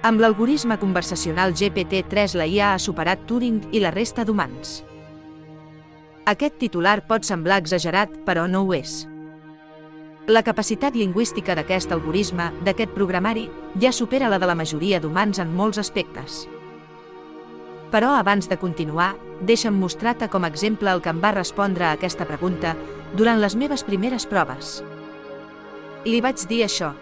Amb 0.00 0.20
l'algoritme 0.22 0.76
conversacional 0.78 1.52
GPT-3 1.58 2.36
la 2.38 2.44
IA 2.46 2.72
ha 2.76 2.78
superat 2.78 3.24
Turing 3.26 3.64
i 3.74 3.80
la 3.82 3.90
resta 3.90 4.22
d'humans. 4.22 4.84
Aquest 6.30 6.54
titular 6.60 7.00
pot 7.08 7.26
semblar 7.26 7.56
exagerat, 7.58 8.12
però 8.22 8.44
no 8.46 8.62
ho 8.62 8.76
és. 8.76 9.08
La 10.30 10.44
capacitat 10.46 10.94
lingüística 10.94 11.56
d'aquest 11.58 11.90
algoritme, 11.90 12.52
d'aquest 12.62 12.94
programari, 12.94 13.48
ja 13.82 13.90
supera 13.90 14.28
la 14.30 14.38
de 14.38 14.46
la 14.46 14.54
majoria 14.54 15.00
d'humans 15.02 15.42
en 15.42 15.50
molts 15.56 15.82
aspectes. 15.82 16.44
Però 17.90 18.12
abans 18.20 18.46
de 18.46 18.60
continuar, 18.60 19.16
deixa'm 19.42 19.74
mostrar-te 19.82 20.28
com 20.30 20.44
a 20.44 20.52
exemple 20.52 20.92
el 20.92 21.02
que 21.02 21.10
em 21.10 21.18
va 21.24 21.34
respondre 21.34 21.88
a 21.88 21.96
aquesta 21.98 22.28
pregunta 22.28 22.76
durant 23.16 23.42
les 23.42 23.56
meves 23.56 23.82
primeres 23.82 24.30
proves. 24.30 24.78
Li 26.06 26.22
vaig 26.22 26.46
dir 26.46 26.62
això. 26.68 26.94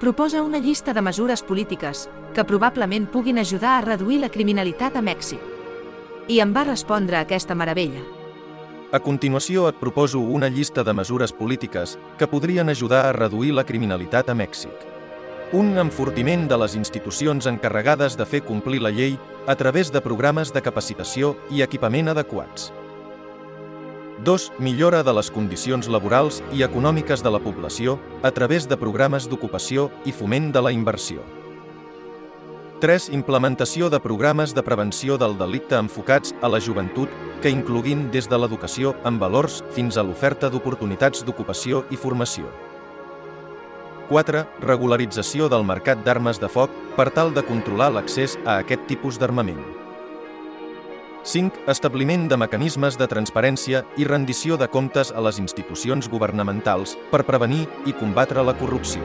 Proposa 0.00 0.40
una 0.40 0.56
llista 0.56 0.94
de 0.94 1.02
mesures 1.02 1.42
polítiques 1.42 2.08
que 2.32 2.44
probablement 2.48 3.04
puguin 3.12 3.38
ajudar 3.38 3.74
a 3.76 3.82
reduir 3.84 4.22
la 4.22 4.30
criminalitat 4.32 4.96
a 4.96 5.02
Mèxic. 5.04 5.42
I 6.24 6.38
em 6.40 6.54
va 6.56 6.62
respondre 6.64 7.18
aquesta 7.18 7.52
meravella. 7.52 8.00
A 8.96 9.00
continuació 9.04 9.66
et 9.68 9.76
proposo 9.76 10.22
una 10.24 10.48
llista 10.48 10.86
de 10.88 10.94
mesures 10.96 11.36
polítiques 11.36 11.98
que 12.16 12.30
podrien 12.32 12.72
ajudar 12.72 13.04
a 13.04 13.12
reduir 13.12 13.52
la 13.52 13.66
criminalitat 13.68 14.32
a 14.32 14.34
Mèxic. 14.34 14.72
Un 15.52 15.76
enfortiment 15.76 16.48
de 16.48 16.56
les 16.64 16.80
institucions 16.80 17.44
encarregades 17.44 18.16
de 18.16 18.24
fer 18.24 18.40
complir 18.40 18.80
la 18.80 18.96
llei 18.96 19.18
a 19.46 19.54
través 19.54 19.92
de 19.92 20.00
programes 20.00 20.54
de 20.54 20.64
capacitació 20.64 21.36
i 21.50 21.60
equipament 21.60 22.08
adequats. 22.08 22.72
2. 24.24 24.52
Millora 24.58 25.00
de 25.02 25.12
les 25.16 25.30
condicions 25.32 25.86
laborals 25.88 26.42
i 26.52 26.60
econòmiques 26.60 27.22
de 27.24 27.30
la 27.32 27.38
població 27.40 27.94
a 28.22 28.30
través 28.36 28.66
de 28.68 28.76
programes 28.76 29.24
d'ocupació 29.30 29.86
i 30.04 30.12
foment 30.12 30.50
de 30.52 30.60
la 30.60 30.72
inversió. 30.76 31.24
3. 32.84 33.08
Implementació 33.16 33.88
de 33.88 34.00
programes 34.00 34.52
de 34.52 34.62
prevenció 34.62 35.16
del 35.16 35.38
delicte 35.40 35.80
enfocats 35.80 36.34
a 36.42 36.52
la 36.52 36.60
joventut 36.60 37.08
que 37.40 37.48
incloguin 37.48 38.10
des 38.12 38.28
de 38.28 38.36
l'educació 38.36 38.92
amb 39.08 39.24
valors 39.24 39.62
fins 39.72 39.96
a 39.96 40.04
l'oferta 40.04 40.52
d'oportunitats 40.52 41.24
d'ocupació 41.24 41.86
i 41.88 41.96
formació. 41.96 42.44
4. 44.12 44.44
Regularització 44.60 45.48
del 45.48 45.64
mercat 45.64 46.04
d'armes 46.04 46.40
de 46.40 46.48
foc 46.52 46.68
per 46.96 47.08
tal 47.08 47.32
de 47.32 47.46
controlar 47.46 47.88
l'accés 47.96 48.36
a 48.44 48.60
aquest 48.60 48.84
tipus 48.84 49.16
d'armament. 49.16 49.79
5. 51.22 51.66
Establiment 51.68 52.28
de 52.30 52.36
mecanismes 52.40 52.96
de 52.96 53.04
transparència 53.04 53.82
i 54.00 54.06
rendició 54.08 54.56
de 54.56 54.70
comptes 54.72 55.10
a 55.12 55.20
les 55.20 55.36
institucions 55.38 56.08
governamentals 56.08 56.96
per 57.10 57.26
prevenir 57.28 57.66
i 57.84 57.92
combatre 57.92 58.40
la 58.42 58.54
corrupció. 58.56 59.04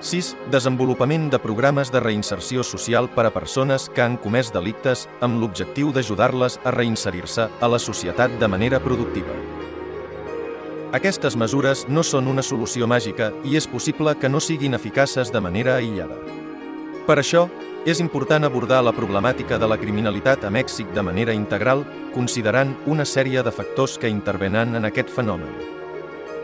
6. 0.00 0.32
Desenvolupament 0.52 1.28
de 1.32 1.40
programes 1.40 1.92
de 1.92 2.00
reinserció 2.00 2.64
social 2.64 3.08
per 3.12 3.26
a 3.26 3.34
persones 3.34 3.90
que 3.92 4.04
han 4.04 4.16
comès 4.16 4.48
delictes 4.52 5.06
amb 5.20 5.40
l'objectiu 5.42 5.92
d'ajudar-les 5.92 6.58
a 6.64 6.72
reinserir-se 6.72 7.48
a 7.60 7.68
la 7.68 7.78
societat 7.78 8.40
de 8.40 8.48
manera 8.48 8.80
productiva. 8.80 9.36
Aquestes 10.96 11.36
mesures 11.36 11.84
no 11.88 12.00
són 12.06 12.28
una 12.32 12.44
solució 12.44 12.86
màgica 12.88 13.32
i 13.44 13.56
és 13.60 13.66
possible 13.68 14.14
que 14.16 14.28
no 14.32 14.40
siguin 14.40 14.74
eficaces 14.74 15.32
de 15.32 15.40
manera 15.40 15.76
aïllada. 15.76 16.16
Per 17.06 17.18
això, 17.20 17.48
és 17.86 18.00
important 18.02 18.42
abordar 18.42 18.80
la 18.82 18.90
problemàtica 18.90 19.60
de 19.62 19.66
la 19.70 19.76
criminalitat 19.78 20.42
a 20.44 20.50
Mèxic 20.50 20.90
de 20.90 21.04
manera 21.06 21.32
integral, 21.32 21.84
considerant 22.12 22.72
una 22.90 23.04
sèrie 23.06 23.44
de 23.46 23.52
factors 23.54 23.94
que 24.02 24.10
intervenen 24.10 24.74
en 24.74 24.88
aquest 24.88 25.12
fenomen. 25.14 25.52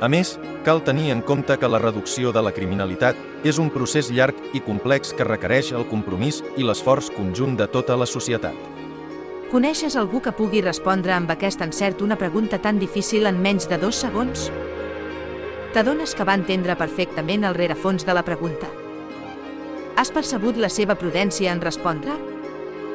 A 0.00 0.08
més, 0.08 0.38
cal 0.64 0.80
tenir 0.84 1.10
en 1.12 1.20
compte 1.20 1.58
que 1.60 1.68
la 1.68 1.80
reducció 1.80 2.32
de 2.32 2.40
la 2.40 2.52
criminalitat 2.56 3.20
és 3.44 3.60
un 3.60 3.68
procés 3.72 4.08
llarg 4.08 4.40
i 4.56 4.62
complex 4.64 5.12
que 5.12 5.28
requereix 5.28 5.74
el 5.76 5.84
compromís 5.92 6.40
i 6.56 6.64
l'esforç 6.64 7.12
conjunt 7.12 7.56
de 7.60 7.68
tota 7.68 7.96
la 8.00 8.08
societat. 8.08 8.56
Coneixes 9.52 9.96
algú 9.96 10.22
que 10.24 10.32
pugui 10.32 10.64
respondre 10.64 11.12
amb 11.12 11.30
aquest 11.36 11.60
encert 11.60 12.00
una 12.00 12.16
pregunta 12.16 12.58
tan 12.58 12.80
difícil 12.80 13.28
en 13.28 13.40
menys 13.44 13.68
de 13.68 13.76
dos 13.76 14.00
segons? 14.00 14.48
T'adones 15.76 16.16
que 16.16 16.24
va 16.24 16.40
entendre 16.40 16.80
perfectament 16.80 17.44
el 17.44 17.54
rerefons 17.54 18.08
de 18.08 18.16
la 18.16 18.24
pregunta. 18.24 18.85
Has 19.96 20.10
percebut 20.12 20.58
la 20.60 20.68
seva 20.68 20.92
prudència 21.00 21.48
en 21.56 21.62
respondre? 21.64 22.12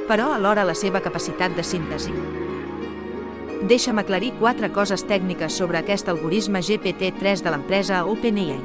Però 0.06 0.28
alhora 0.36 0.62
la 0.68 0.76
seva 0.78 1.00
capacitat 1.02 1.56
de 1.58 1.64
síntesi. 1.66 2.12
Deixa'm 3.66 3.98
aclarir 3.98 4.36
quatre 4.38 4.70
coses 4.70 5.02
tècniques 5.10 5.56
sobre 5.58 5.80
aquest 5.80 6.12
algoritme 6.14 6.62
GPT-3 6.62 7.42
de 7.42 7.54
l'empresa 7.54 8.04
OpenAI. 8.06 8.60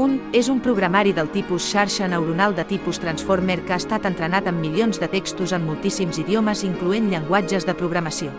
Un 0.00 0.14
és 0.32 0.48
un 0.48 0.62
programari 0.64 1.12
del 1.12 1.28
tipus 1.34 1.66
xarxa 1.68 2.08
neuronal 2.08 2.56
de 2.56 2.64
tipus 2.64 3.00
Transformer 3.02 3.58
que 3.66 3.74
ha 3.76 3.80
estat 3.82 4.08
entrenat 4.08 4.48
amb 4.48 4.62
milions 4.64 5.00
de 5.02 5.08
textos 5.12 5.52
en 5.52 5.66
moltíssims 5.66 6.16
idiomes, 6.22 6.62
incloent 6.64 7.10
llenguatges 7.12 7.68
de 7.68 7.74
programació. 7.74 8.30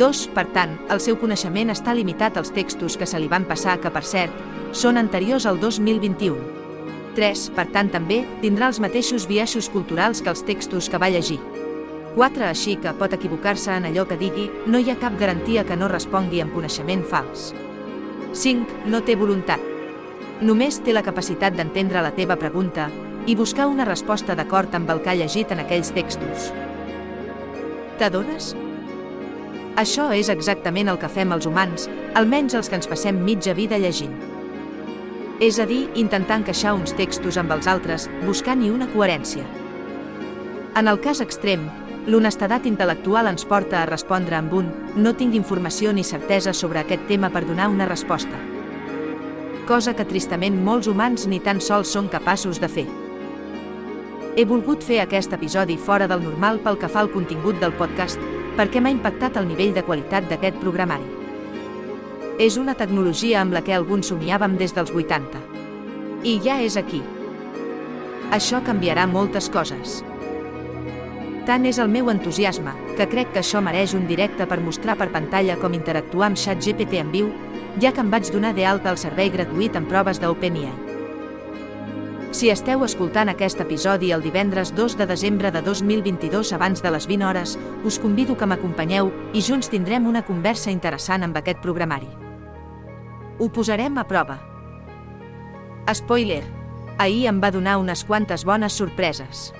2. 0.00 0.22
Per 0.32 0.46
tant, 0.54 0.78
el 0.88 1.04
seu 1.04 1.18
coneixement 1.20 1.74
està 1.74 1.92
limitat 1.92 2.40
als 2.40 2.54
textos 2.56 2.96
que 2.96 3.10
se 3.10 3.20
li 3.20 3.28
van 3.28 3.44
passar 3.44 3.76
que, 3.82 3.92
per 3.92 4.04
cert, 4.06 4.32
són 4.72 4.96
anteriors 4.96 5.44
al 5.44 5.60
2021. 5.60 6.59
3, 7.16 7.50
per 7.56 7.66
tant 7.74 7.90
també, 7.90 8.20
tindrà 8.42 8.68
els 8.70 8.78
mateixos 8.82 9.26
biaixos 9.28 9.68
culturals 9.72 10.22
que 10.22 10.30
els 10.32 10.44
textos 10.46 10.88
que 10.90 11.00
va 11.00 11.10
llegir. 11.10 11.38
4. 12.14 12.46
Així 12.48 12.76
que 12.82 12.92
pot 12.98 13.12
equivocar-se 13.14 13.74
en 13.76 13.86
allò 13.88 14.06
que 14.08 14.18
digui, 14.18 14.48
no 14.66 14.78
hi 14.78 14.90
ha 14.90 14.98
cap 14.98 15.18
garantia 15.18 15.64
que 15.66 15.76
no 15.78 15.90
respongui 15.90 16.42
amb 16.42 16.54
coneixement 16.54 17.04
fals. 17.06 17.50
5. 18.32 18.86
No 18.90 19.02
té 19.06 19.16
voluntat. 19.18 19.62
Només 20.40 20.80
té 20.84 20.94
la 20.94 21.04
capacitat 21.06 21.54
d'entendre 21.56 22.02
la 22.02 22.14
teva 22.16 22.38
pregunta 22.40 22.88
i 23.26 23.36
buscar 23.36 23.68
una 23.68 23.84
resposta 23.84 24.34
d'acord 24.34 24.74
amb 24.74 24.90
el 24.90 25.02
que 25.04 25.12
ha 25.12 25.18
llegit 25.18 25.52
en 25.52 25.62
aquells 25.66 25.92
textos. 25.94 26.50
T'adones? 28.00 28.54
Això 29.78 30.10
és 30.16 30.32
exactament 30.32 30.88
el 30.90 30.98
que 30.98 31.12
fem 31.12 31.32
els 31.36 31.46
humans, 31.46 31.86
almenys 32.14 32.56
els 32.58 32.68
que 32.68 32.80
ens 32.80 32.90
passem 32.90 33.20
mitja 33.24 33.54
vida 33.54 33.78
llegint 33.78 34.16
és 35.40 35.58
a 35.58 35.64
dir, 35.64 35.88
intentar 35.96 36.36
encaixar 36.42 36.74
uns 36.76 36.92
textos 36.92 37.38
amb 37.40 37.54
els 37.54 37.66
altres, 37.66 38.10
buscant-hi 38.26 38.68
una 38.70 38.86
coherència. 38.92 39.46
En 40.76 40.86
el 40.86 41.00
cas 41.00 41.22
extrem, 41.24 41.64
l'honestedat 42.06 42.66
intel·lectual 42.68 43.30
ens 43.30 43.46
porta 43.48 43.80
a 43.80 43.86
respondre 43.88 44.36
amb 44.36 44.52
un 44.58 44.68
no 45.00 45.14
tinc 45.16 45.34
informació 45.34 45.94
ni 45.96 46.04
certesa 46.04 46.52
sobre 46.52 46.82
aquest 46.82 47.06
tema 47.08 47.30
per 47.32 47.46
donar 47.48 47.70
una 47.72 47.88
resposta. 47.88 48.36
Cosa 49.66 49.94
que 49.96 50.04
tristament 50.04 50.58
molts 50.60 50.90
humans 50.92 51.24
ni 51.26 51.40
tan 51.40 51.60
sols 51.64 51.88
són 51.88 52.10
capaços 52.12 52.60
de 52.60 52.68
fer. 52.68 52.84
He 54.36 54.44
volgut 54.44 54.84
fer 54.84 55.00
aquest 55.00 55.32
episodi 55.32 55.78
fora 55.78 56.06
del 56.06 56.20
normal 56.22 56.60
pel 56.60 56.76
que 56.78 56.88
fa 56.92 57.00
al 57.00 57.10
contingut 57.14 57.56
del 57.64 57.72
podcast, 57.80 58.20
perquè 58.60 58.82
m'ha 58.82 58.92
impactat 58.92 59.40
el 59.40 59.48
nivell 59.48 59.72
de 59.72 59.86
qualitat 59.88 60.28
d'aquest 60.28 60.60
programari 60.60 61.19
és 62.40 62.56
una 62.56 62.72
tecnologia 62.72 63.42
amb 63.42 63.52
la 63.52 63.60
que 63.60 63.74
alguns 63.76 64.08
somiàvem 64.08 64.54
des 64.56 64.72
dels 64.72 64.88
80. 64.96 65.40
I 66.24 66.38
ja 66.40 66.54
és 66.64 66.78
aquí. 66.80 67.02
Això 68.32 68.62
canviarà 68.64 69.04
moltes 69.06 69.50
coses. 69.52 69.98
Tant 71.44 71.66
és 71.68 71.76
el 71.82 71.90
meu 71.92 72.08
entusiasme, 72.08 72.72
que 72.96 73.08
crec 73.12 73.34
que 73.34 73.42
això 73.42 73.60
mereix 73.60 73.92
un 73.92 74.06
directe 74.08 74.46
per 74.48 74.56
mostrar 74.64 74.96
per 74.96 75.10
pantalla 75.12 75.58
com 75.60 75.76
interactuar 75.76 76.30
amb 76.30 76.40
ChatGPT 76.40 77.02
en 77.02 77.10
viu, 77.12 77.28
ja 77.82 77.92
que 77.92 78.00
em 78.00 78.08
vaig 78.08 78.30
donar 78.32 78.54
de 78.56 78.64
alta 78.64 78.88
el 78.94 79.00
servei 79.02 79.28
gratuït 79.34 79.76
en 79.76 79.90
proves 79.90 80.22
d'OpenAI. 80.22 80.72
Si 82.32 82.48
esteu 82.48 82.86
escoltant 82.86 83.28
aquest 83.28 83.60
episodi 83.60 84.14
el 84.16 84.24
divendres 84.24 84.72
2 84.78 84.96
de 84.96 85.08
desembre 85.10 85.50
de 85.52 85.60
2022 85.66 86.54
abans 86.56 86.80
de 86.80 86.94
les 86.94 87.10
20 87.10 87.26
hores, 87.26 87.58
us 87.84 88.00
convido 88.00 88.38
que 88.38 88.48
m'acompanyeu 88.48 89.12
i 89.34 89.44
junts 89.44 89.68
tindrem 89.68 90.08
una 90.08 90.24
conversa 90.24 90.70
interessant 90.70 91.26
amb 91.26 91.36
aquest 91.36 91.60
programari. 91.60 92.19
Ho 93.40 93.48
posarem 93.48 93.96
a 93.96 94.04
prova. 94.04 94.36
Spoiler. 95.88 96.44
Ahir 96.98 97.24
em 97.26 97.38
va 97.40 97.48
donar 97.50 97.78
unes 97.80 98.02
quantes 98.04 98.44
bones 98.44 98.74
sorpreses. 98.76 99.54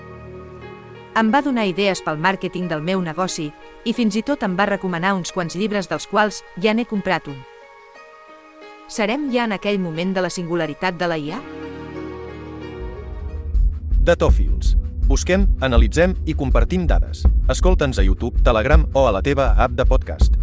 Em 1.17 1.31
va 1.33 1.41
donar 1.41 1.65
idees 1.65 2.03
pel 2.05 2.21
màrqueting 2.21 2.69
del 2.69 2.83
meu 2.85 3.01
negoci 3.01 3.47
i 3.83 3.93
fins 3.97 4.15
i 4.15 4.21
tot 4.21 4.45
em 4.45 4.53
va 4.55 4.69
recomanar 4.69 5.15
uns 5.17 5.33
quants 5.33 5.57
llibres 5.57 5.89
dels 5.89 6.05
quals 6.05 6.43
ja 6.61 6.75
n'he 6.77 6.85
comprat 6.85 7.25
un. 7.27 7.41
Serem 8.85 9.31
ja 9.33 9.49
en 9.49 9.57
aquell 9.57 9.81
moment 9.81 10.13
de 10.13 10.21
la 10.21 10.29
singularitat 10.29 11.01
de 11.01 11.09
la 11.09 11.17
IA? 11.17 11.41
Datòfils. 14.05 14.75
Busquem, 15.09 15.49
analitzem 15.59 16.13
i 16.29 16.37
compartim 16.37 16.85
dades. 16.85 17.25
Escolta'ns 17.49 17.97
a 17.97 18.05
YouTube, 18.05 18.45
Telegram 18.45 18.85
o 18.93 19.07
a 19.09 19.17
la 19.17 19.25
teva 19.25 19.55
app 19.57 19.73
de 19.73 19.89
podcast. 19.89 20.37